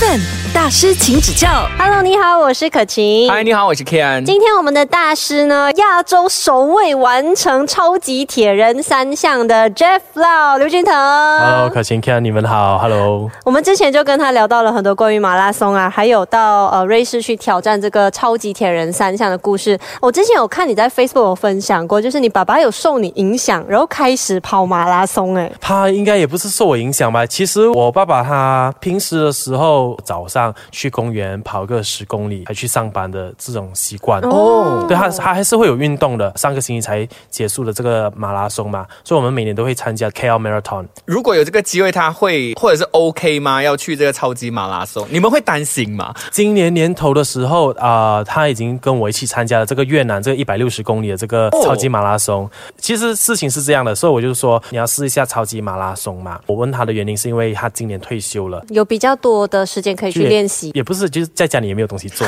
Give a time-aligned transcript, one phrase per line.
[0.00, 0.39] 7.
[0.52, 1.48] 大师，请指教。
[1.78, 3.30] Hello，你好，我是可晴。
[3.30, 4.24] 嗨，你好，我是 Ken。
[4.24, 10.92] 今天我们的大师呢，亚洲首位完成超级铁人三项的 Jeff Lau 刘俊腾。
[10.92, 13.30] Hello，可晴 Ken，你们好，Hello。
[13.44, 19.78] 我们之前就跟他聊到了很多关于马拉松啊，还有到呃瑞士去挑战这个超级铁人三项的故事。
[20.00, 27.24] 我之前有看你在 Facebook 有分享过，就是你爸爸有受你影响，然后开始跑马拉松、哎，他应该也不是受我影响吧？
[27.24, 30.39] 其实我爸爸他平时的时候早上
[30.70, 34.20] 去公园跑个十公里，还去上班的这种习惯。
[34.22, 36.32] 哦，对他，他还是会有运动的。
[36.36, 40.86] 上个星期才结束了这个马拉松嘛，所以我们每年都会参加 KL Marathon。
[41.04, 43.62] 如果有这个机会，他会或者是 OK 吗？
[43.62, 46.14] 要去这个超级马拉松，你们会担心吗？
[46.30, 52.48] 今年年头的时候啊、他已经跟我一起参加了这个越南这个一百六十公里的这个哦超级马拉松。
[52.78, 56.40] 其实事情是这样的，所以我就说你要试一下超级马拉松嘛。
[56.46, 58.64] 我问他的原因是因为他今年退休了。
[58.70, 60.70] 有比较多的时间可以去也练习。
[60.72, 62.26] 也不是，就是在家里也没有东西做，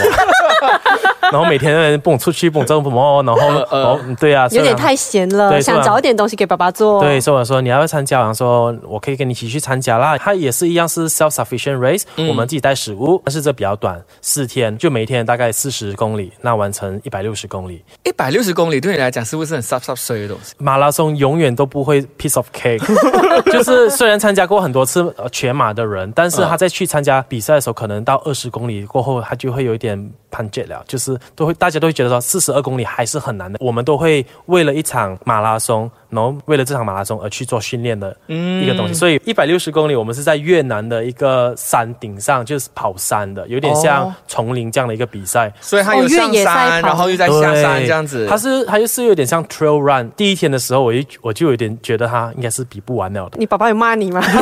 [1.33, 7.01] 然后每天蹦出去蹦这蹦哦，然后哦，对啊，有点太闲了，想找一点东西给爸爸做。
[7.01, 10.19] 对，所以我说你要不要参加，然后说我可以跟你一起去参加啦。
[10.19, 17.83] 它也是一样是 self sufficient race，、我们自己带食物，但是这比较短，四天，就每天大概四十公里，那完成一百六十公里。
[18.05, 20.55] 一百六十公里对你来讲是不是很 sub sub 碎的东西？
[20.59, 22.83] 马拉松永远都不会 piece of cake，
[23.51, 33.59] 就是虽然参加过很多次呃全马的人，但是他在去参加比赛的时候，可能能到二十公里过后，它就会有一点攀 jet 了，就是都会大家都会觉得说四十二公里还是很难的。
[33.61, 38.95] 我们都会为了一场马拉松，然后为了这场马拉松而去做训练的一个东西。
[38.95, 45.53] 所以一百六十公里，我们是在越南的一个山顶上，就是跑山的，有点像哦丛林这样的一个比赛。
[45.61, 48.27] 所以他有上野赛山，跑然后又在下山这样子。
[48.27, 50.11] 它是它就是有点像 trail run。
[50.17, 53.37] 第一天的时候，我就我就有点觉得它应该是比不完了的。
[53.39, 54.23] 你爸爸有骂你吗？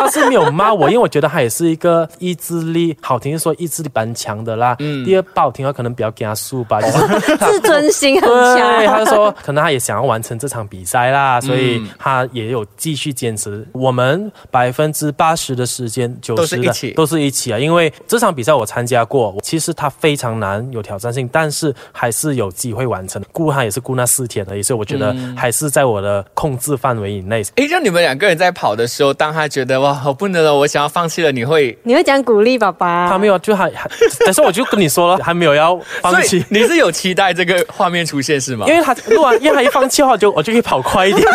[0.00, 4.74] 他是没有骂我，因为我觉得他也是一个意志力，好听是说意志力蛮强的啦。
[4.78, 9.00] 嗯第二不好听的话，可能比较加速吧，就是 自尊心很强对，他。
[9.00, 13.66] 就说可能他也想要完成这场比赛啦，所以他也有继续坚持。
[13.72, 23.22] 我们百分之八十的时间，九十的都是一起都是一起啊，因为这场比赛我参加过，其实它非常难，有挑战性，但是还是有机会完成。
[23.32, 27.42] 顾他也是顾那四天而已，所以我觉得还是在我的控制范围以内。
[27.56, 31.76] 诶，让你们两个人在跑的时候，当他觉得哇，我不能了，我想要放弃了，你会？
[31.84, 33.08] 你会讲鼓励爸爸？
[33.08, 33.88] 他没有，就还还，
[34.24, 36.44] 但是我就跟你说了， 还没有要放弃。
[36.48, 38.66] 你是有期待这个画面出现是吗？
[38.68, 41.26] 因为他如果因为他一放弃的话，我就我就可以跑快一点。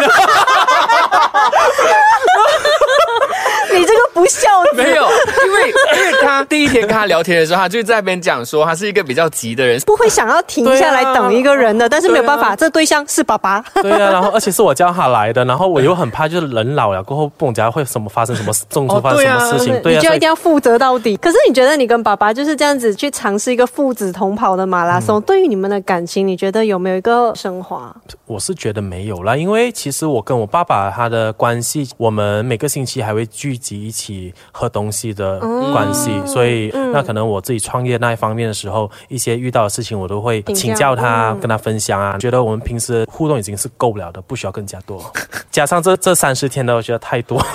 [3.80, 4.78] 你这个不孝子。
[4.82, 5.04] 没有，
[5.46, 9.80] 因为因为他第一天跟他聊天的时候，他就在那边讲说他是一个比较急的人。
[9.82, 13.64] 不会想要停下来等一个人的，但是没有办法，这对象是爸爸。
[13.82, 21.16] 对啊，然后而且是我叫他来的，然后我又很怕，就是人老了过后，不懂家会什么发生什么中途哦发生什么事情，对啊，你就一定要负责到底。
[21.18, 27.96] 可是你觉得你跟爸爸就是这样子去尝试一个父子同跑的马拉松，对于你们的感情，你觉得有没有一个升华？
[28.26, 35.40] 我是觉得没有啦，因为其实我跟我爸爸他的关系，我们每个星期还会聚集一起喝东西的
[35.74, 42.18] 关系，所以那可能我自己创业那一方面的时候，一些遇到的事情我都会请教他，嗯跟他分享啊。
[42.20, 45.04] 觉得我们平时互动已经是够不了的，不需要更加多，
[45.50, 47.44] 加上这这三十天的，我觉得太多。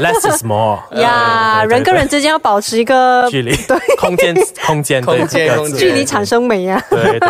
[0.00, 3.56] Less is more 呀，人跟人之间要保持一个距离，
[3.98, 4.34] 空间，
[4.66, 6.82] 空间，对空间空间距离产生美呀。
[6.90, 7.28] 对对。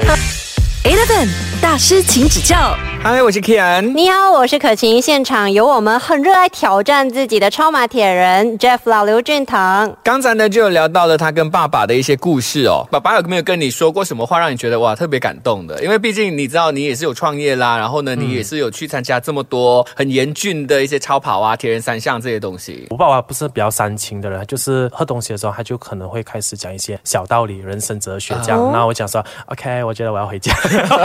[0.84, 1.28] Eleven
[1.62, 2.76] 大师，请指教。
[3.04, 3.80] 嗨，我是 Kian。
[3.94, 5.02] 你好，我是可晴。
[5.02, 9.96] 现场有我们很热爱挑战自己的超马铁人 Jeff 老刘俊腾。
[10.04, 12.86] 刚才呢就有聊到了他跟爸爸的一些故事哦。
[12.92, 15.82] 爸爸有没有跟你说过什么话让你觉得哇特别感动的？
[15.82, 22.86] 因为毕竟你知道你也是有创业啦，然后呢你也是有去参加这么多很严峻的一些超跑啊、铁人三项这些东西。
[22.90, 28.70] 我爸爸不是比较煽情的人，就是喝东西的时候，他就可能会开始讲一些小道理、人生哲学这样。
[28.70, 30.54] 然后我讲说，OK，我觉得我要回家，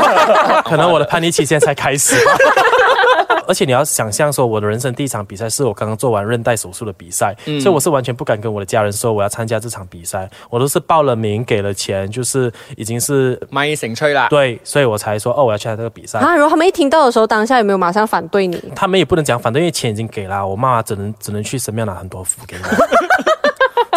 [0.64, 2.16] 可能我的叛逆期现在才开始。
[3.48, 14.28] 而且你要想象说，我的人生第一场比赛是我刚刚做完韧带手术的比赛，所以我是完全不敢跟我的家人说我要参加这场比赛，我都是报了名、给了钱，就是已经是满意成吹啦。
[14.30, 16.20] 对，所以我才说哦，我要去参加这个比赛。
[16.20, 18.62] 啊，如果他们一听到的时候，当下有没有马上反对你？
[18.76, 22.64] 他们也不能讲反对，因为钱已经给了，我妈妈只能只能去神庙拿很多福给我。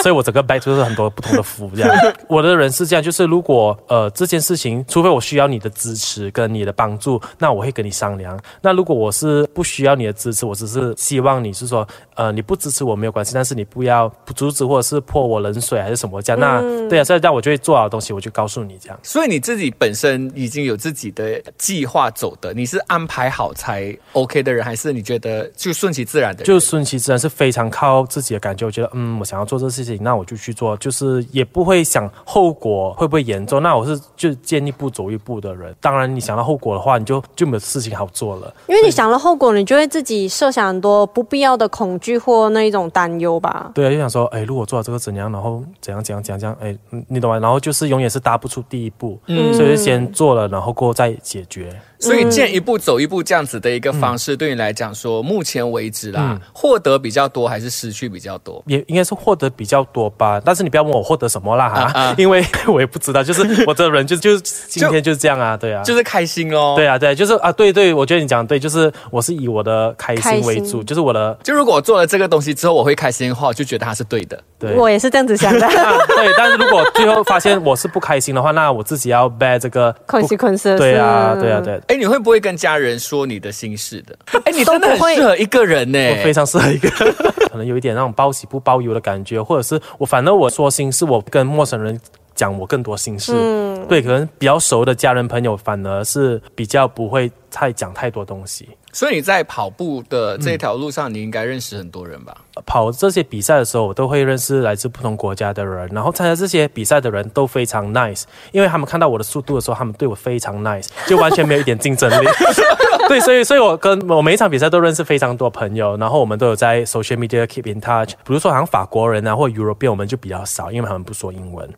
[0.02, 2.14] 所以我整个 bag 就是很多不同的服务这样。
[2.28, 8.38] 我的人是这样，就是如果呃这件事情，除非我需要你的支持跟你的帮助，那我会跟你商量。
[8.60, 16.40] 那如果我是不需要你的支持，我只是希望你是说，呃你不支持我没有关系，但是你不要阻止或者是泼我冷水还是什么这样。
[16.40, 18.98] 那对啊，所以这样我就会做好的东西，我就告诉你这样。
[19.02, 26.46] 所以你自己本身已经有自己的计划走的，你是安排好才 OK 的人，还是你觉得就顺其自然的人？
[26.46, 28.66] 就顺其自然是非常靠自己的感觉。
[28.66, 33.62] 我觉得，嗯，我想要做这事情，那我就去做，就是也不会想后果会不会严重。
[33.62, 35.74] 那我是就见一步走一步的人。
[35.80, 38.52] 当然，你想到后果的话，你就就没有事情好做了。
[38.66, 43.70] 因为你想了后果，你就会自己设想很多不必要的恐惧或那一种担忧吧。
[43.74, 47.38] 对啊，就想说，哎，如果做了这个怎样，然后怎样怎样怎样怎样，哎，嗯你懂吗？
[47.38, 51.74] 然后就是永远是踏不出第一步，嗯，所以就先做了，然后过后再解决。
[52.00, 58.62] 所以见一步走一步这样子的一个方式，对你来讲说，目前为止啦，嗯获得比较多还是失去比较多？
[58.66, 66.74] 也应该是获得比较多吧，但是你不要问我获得什么啦哈，因为我也不知道，就是 我这个人就就是今天就是这样啊，对啊，就是开心哦。
[66.76, 74.42] 对啊，对，就是啊，对对，我觉得你讲的对，就是我是以我的开开心心为主，就是我的就如果我做了这个东西之后，我会开心的话，我就觉得它是对的。
[74.58, 74.74] 对。
[74.74, 75.66] 我也是这样子想的。
[75.66, 84.16] 啊 对，但是如果最后发现我是不开心的话，那我自己要 bear 这个不 consequences 对啊，对啊，对，哎，你会不会跟家人说你的心事的？
[84.44, 85.98] 哎，你真的都不会很适合一个人呢。
[86.10, 86.88] 我非常适合一个，
[87.50, 92.00] 可能有一点那种报喜不报忧的感觉，或者是我反正我说心事，我跟陌生人
[92.40, 98.66] 讲我更多心事，嗯对，可能比较熟的家人朋友反而是比较不会太讲太多东西。
[98.92, 102.34] 所以你在跑步的这条路上，你应该认识很多人吧？
[102.64, 108.22] 跑这些比赛的时候，我都会认识来自不同国家的人，然后参加这些比赛的人都非常 nice，
[108.52, 112.26] 因为他们看到我的速度的时候，他们对我非常 nice，就完全没有一点竞争力。
[113.10, 118.14] 对，所以所以我跟我每一场比赛都认识非常多朋友，然后我们都有在 social media keep in touch。
[118.24, 121.68] 比如说好像法国人啊，或 European，我们就比较少，因为他们不说英文。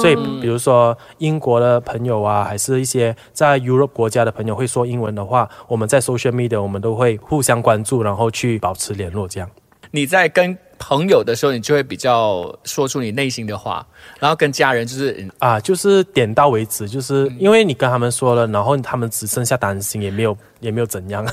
[0.00, 9.50] 所以比如说英国的朋友啊，还是一些在 Europe 国家的朋友会说英文的话，我们在 social media 我们都会互相关注，然后去保持联络这样。
[9.90, 13.84] 你在跟朋友的时候，你就会比较说出你内心的话，
[14.18, 21.26] 然后跟家人就是嗯啊，就是点到为止，就是因为你跟他们说了，然后他们只剩下担心，也没有也没有怎样。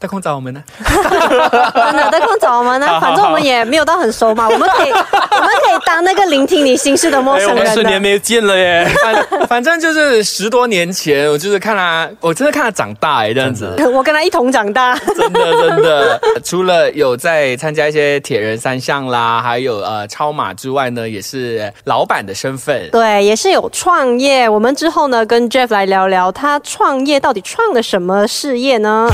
[0.00, 0.64] 得空找我们呢？
[0.80, 7.82] 真的，在空找我们呢， 反正我们也没有到很熟嘛，我们可以，我们可以当那个聆听你心事的陌哎，我们生人的。
[7.82, 8.88] 十年没见了耶！
[9.02, 16.18] 反反正就是十多年前，我就是看他，我真的看他长大哎，这样子，我跟他一同长大，真的真的。
[16.42, 22.88] 除了有在参加一些铁人三项啦，还有呃超马之外呢，也是老板的身份。
[22.90, 24.46] 对，也是有创业。
[24.48, 29.08] 我们之后呢，跟 Jeff 来聊聊他创业到底创了什么事业呢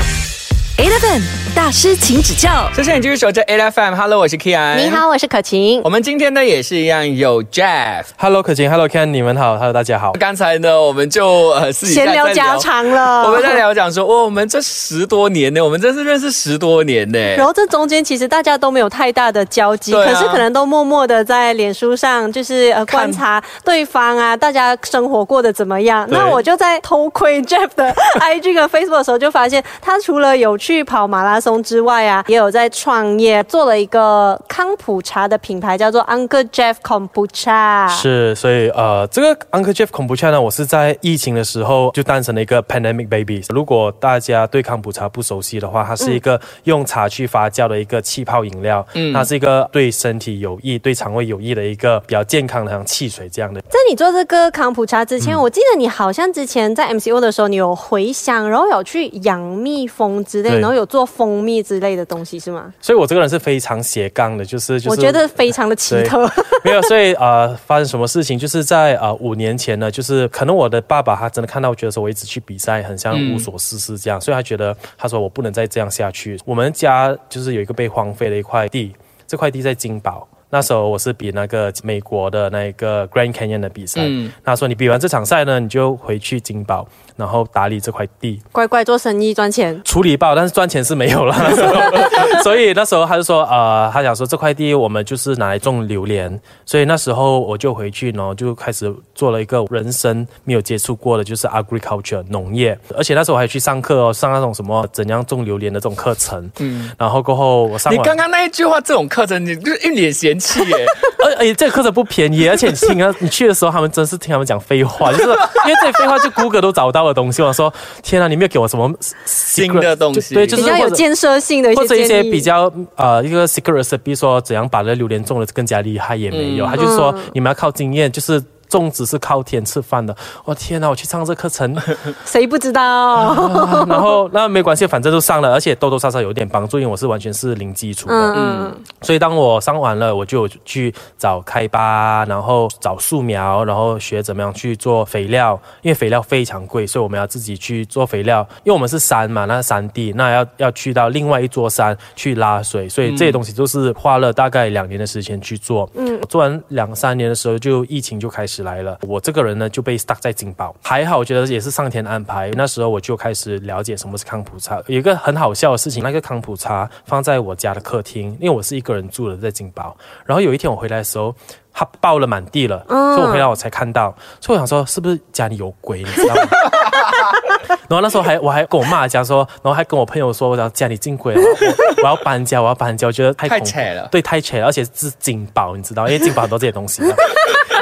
[0.77, 2.69] ？Eleven 大师，请指教。
[2.75, 4.75] 谢谢你继续守着 A F M，Hello，我是 Kian。
[4.75, 4.91] 你。
[4.91, 5.81] 好，我是可晴。
[5.83, 8.03] 我们今天呢也是一样有 Jeff。
[8.15, 10.11] Hello，可晴，Hello Ken，你们好，Hello 大家好。
[10.19, 17.17] 刚才呢，我们就呃私底下闲聊 家常了，我们在聊讲说，哦，我们这十多年呢，我们真是认识十多年呢。
[17.35, 26.07] 然后这中间其实大家都没有太大的交集，可是可能都默默的在脸书上，就是呃观察对方啊，大家生活过得怎么样。
[26.11, 37.87] 那我就在偷窥 Jeff 的 IG 跟 Facebook 的时候，就发现他除了有去跑马拉松之外啊，也有在创业，做了一个康普茶的品牌，叫做 Uncle Jeff Kombucha。
[37.89, 43.43] 是，所以呃，这个 Uncle Jeff 恐怖恰呢，我是在疫情的时候就诞生了一个 Pandemic Baby。
[43.49, 53.61] 如果大家对康普茶不熟悉的话，它是一个用茶去发酵的一个气泡饮料，嗯，它是一个对身体有益、对肠胃有益的一个比较健康的像汽水这样的。
[53.69, 62.73] 在你做这个康普茶之前，我记得你好像之前在 MCO 的时候，你有回乡，然后有去养蜜蜂之类，然后有做蜂蜜之类的东西，是吗？
[62.81, 66.29] 所以我这个人是非常斜杠的，就是就是我觉得非常的奇特。
[66.63, 76.39] 没有，所以呃，发生什么事情，就是在呃五年前呢，就是可能我的爸爸他真的看到，觉得说我一直去比赛，很像无所事事这样，所以他觉得他说我不能再这样下去。
[76.45, 78.93] 我们家就是有一个被荒废的一块地，
[79.25, 80.27] 这块地在金宝。
[80.49, 86.87] 那时候我是比那个美国的那个 Grand Canyon 的比赛，嗯他说你比完这场赛呢，你就回去金宝，
[87.17, 88.41] 然后打理这块地。
[88.51, 89.81] 乖乖做生意赚钱。
[89.83, 91.35] 处理爆，但是赚钱是没有了。
[91.39, 106.49] 那时候，所以那时候他就说，呃，他想说这块地我们就是拿来种榴莲，所以那时候我就回去，然后就开始做了一个人生没有接触过的，就是 agriculture 农业，而且那时候我还去上课哦，上那种什么怎样种榴莲的这种课程。
[106.59, 110.85] 嗯，然后过后我上你刚刚那一句话，这种课程，你就是一脸嫌嫌弃耶。
[111.25, 117.41] 而而且这个课程不便宜，而且你听啊，你去的时候，他们真是听他们讲废话，就是因为这些废话就 Google 都找不到的东西。
[117.41, 118.91] 我说天啊，你没有给我什么
[119.25, 128.41] 新的东西对，就是比较有建设性的一些或者一些比较呃一个 secret recipe 说怎样把那榴莲种的更加厉害也没有，嗯他就说你们要靠经验，就是。
[128.69, 130.89] 种植是靠天吃饭的，我、天哪！
[130.89, 131.75] 我去上这课程，
[132.25, 132.83] 谁不知道？
[132.83, 138.15] 啊然后那没关系，反正都上了，而且多多少少有点帮助，因为我是完全是零基础的。
[138.15, 148.47] 嗯嗯，所以当我上完了，我就去找开发，然后找树苗，然后学怎么样去做肥料，因为肥料非常贵，所以我们要自己去做肥料。
[148.63, 155.89] 因为我们是山嘛，那是山地，那要要去到另外一座山去拉水，所以这些东西都是花了大概两年的时间去做。
[155.95, 158.97] 嗯，做完两三年的时候，就疫情就开始来了。
[159.01, 162.51] 我这个人呢就被 stuck 在金宝，还好，我觉得也是上天安排。
[162.55, 164.81] 那时候我就开始了解什么是康普茶。
[164.87, 169.95] 有一个很好笑的事情，那个康普茶放在我家的客厅，因为我是一个人住的在金宝。
[170.25, 171.33] 然后有一天我回来的时候，
[171.73, 174.15] 它爆了满地了，所以我回来我才看到。
[174.39, 175.99] 所以我想说，是不是家里有鬼？
[175.99, 176.41] 你知道吗？
[177.89, 187.15] 然后那时候还我还跟我妈讲说，然后还跟我朋友说，我讲家里进鬼了，我我要搬家，我要搬家，我觉得太太恐怖扯了对，太扯了，而且是金宝，你知道，因为金宝很多这些东西的。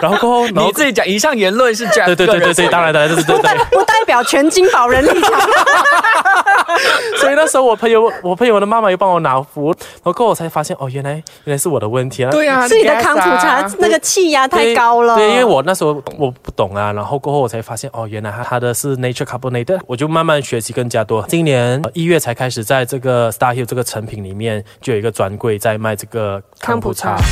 [0.01, 3.65] 然后过后，然后你自己讲，以上言论是 Jeff 对对对对对，当然当然，对对对对。
[3.71, 5.31] 不代表全金宝人立场。
[7.17, 11.11] 所以那时候我朋友，我朋友的妈妈又帮我拿壶，然后过后我才发现，哦，原来
[11.45, 12.31] 原来是我的问题啊。
[12.31, 15.15] 对啊， 是你的康普茶啊那个气压太高了。
[15.15, 21.25] 对，因为我那时候我不懂啊，然后过后我才发现，哦，原来它它的是 Nature Carbonated，我就慢慢学习更加多。
[21.27, 27.23] 今年呃一月才开始在这个 Star Hill 这个成品里面就有一个专柜在卖这个康普茶康普。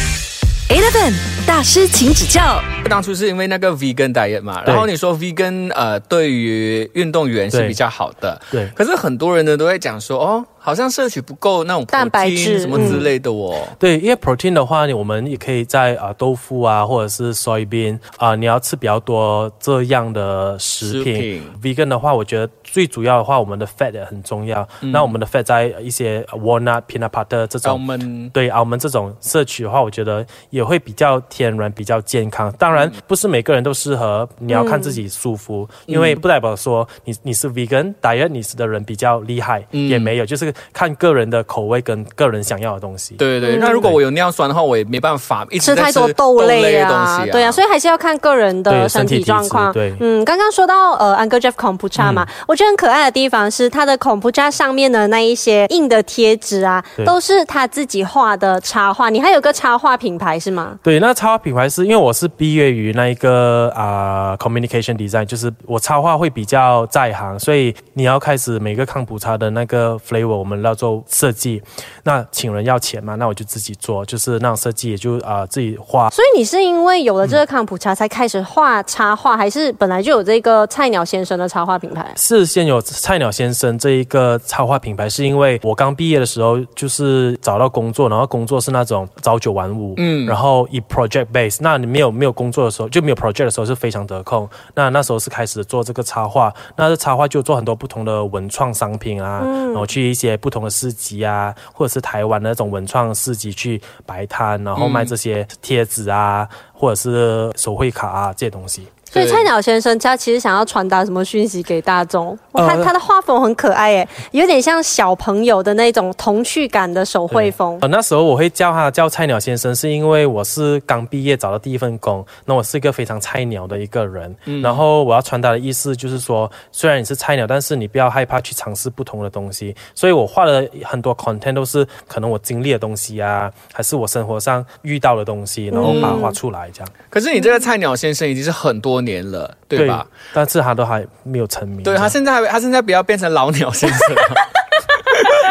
[0.69, 1.13] Eleven
[1.45, 2.61] 大师，请指教。
[2.89, 8.67] 当初是因为那个 vegan diet 嘛，然后你说 vegan 呃对于运动员是比较好的，对。
[8.73, 13.53] 可是很多人呢都在讲说，哦，好像摄取不够那种蛋白质什么之类的哦。
[13.77, 21.15] 对，因为 protein 的话，我们也可以在啊、豆腐啊，或者是 soybean 啊、你要吃比较多这样的食品。
[21.15, 24.65] 食品 vegan 的话，我觉得最主要的话，我们的 fat 也很重要。
[24.79, 27.81] 那我们的 fat 在一些 walnut、peanut butter 这澳种。
[27.81, 32.49] 门对澳门这种摄取的话，我觉得也会比较天然、比较健康。
[32.53, 43.15] 当然，不是每个人都适合，你要看自己舒服，因为不代表说你你是 vegan diet 你是的人比较厉害，也没有，就是看个人的口味跟个人想要的东西。
[43.15, 49.71] 对对对，那如果我有尿酸的话，我也没办法一吃太多豆类的东啊，西对啊，所以还是要看个人的身体状况。
[49.73, 59.09] 对嗯，刚刚说到呃，Uncle Jeff Kombucha 嘛，我觉得很可爱的地方是它的 Kombucha 上面的那一些硬的贴纸啊，都是他自己画的插画。
[59.09, 60.77] 你还有个插画品牌是吗？
[60.83, 71.63] 对，那插画品牌是因为我是毕业于那一个啊、communication design，就是我插画会比较在行，所以你要开始每个康普茶的那个 flavor 我们要做设计，
[72.03, 76.09] 那请人要钱嘛，那我就自己做，就是那种设计也就啊、自己画。
[76.09, 82.11] 所以你是因为有了这个康普茶才开始画插画，还是本来就有这个菜鸟先生的插画品牌？
[82.17, 94.49] 是先有菜鸟先生这一个插画品牌，是因为我刚毕业的时候就是找到工作，然后工作是那种朝九晚五，嗯，然后以 project base，那你没有没有工作的时候就没有 project 的时候是非常得空。
[94.75, 108.87] 那那时候是开始做这个插画，那这插画就做很多不同的文创商品啊，然后去一些不同的市集啊，或者是台湾的那种文创市集去摆摊，然后卖这些贴纸啊，或者是手绘卡啊这些东西。
[109.13, 112.37] 对所以菜鸟先生他其实想要传达什么讯息给大众？
[112.51, 117.77] 我看呃他的画风很可爱耶，有点像小朋友的那种童趣感的手绘风。
[117.81, 124.35] 呃，那时候我会叫他叫菜鸟先生，是因为我是刚毕业找到第一份工，那我是一个非常菜鸟的一个人。
[124.61, 129.75] 然后我要传达的意思就是说，虽然你是菜鸟，但是你不要害怕去尝试不同的东西。
[129.93, 136.89] 所以我画了很多 content 都是可能我经历的东西啊，还是我生活上遇到的东西，然后把它画出来这样。
[137.09, 140.05] 可是你这个菜鸟先生已经是很多年了，对吧？？
[140.33, 141.83] 但是他都还没有成名。
[141.83, 144.21] 对他现在还他现在不要变成老鸟先生了，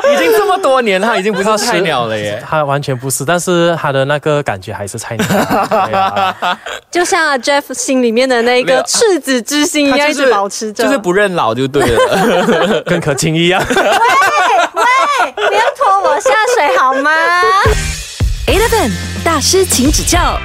[0.15, 2.43] 已经这么多年了，他已经不是菜鸟了耶。
[2.49, 5.27] 他完全不是，但是他的那个感觉还是菜鸟。
[5.39, 6.59] 啊
[6.91, 10.85] 就像啊 Jeff 心里面的那个赤子之心一样，一他就是直保持着。
[10.85, 12.83] 就是不认老就对了。
[12.83, 13.63] 跟可卿一样。
[13.69, 17.11] 喂，不要拖我下水好吗
[18.47, 18.91] ？Eleven
[19.25, 20.39] 大师，请指教。